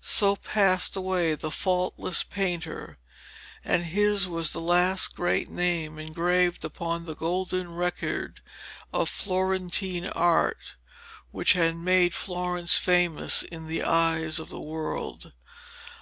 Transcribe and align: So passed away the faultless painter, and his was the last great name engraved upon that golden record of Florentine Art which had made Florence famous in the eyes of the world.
So 0.00 0.36
passed 0.36 0.96
away 0.96 1.34
the 1.34 1.50
faultless 1.50 2.22
painter, 2.24 2.96
and 3.62 3.84
his 3.84 4.26
was 4.26 4.54
the 4.54 4.58
last 4.60 5.14
great 5.14 5.50
name 5.50 5.98
engraved 5.98 6.64
upon 6.64 7.04
that 7.04 7.18
golden 7.18 7.70
record 7.70 8.40
of 8.94 9.10
Florentine 9.10 10.06
Art 10.06 10.76
which 11.32 11.52
had 11.52 11.76
made 11.76 12.14
Florence 12.14 12.78
famous 12.78 13.42
in 13.42 13.66
the 13.68 13.82
eyes 13.82 14.38
of 14.38 14.48
the 14.48 14.58
world. 14.58 15.34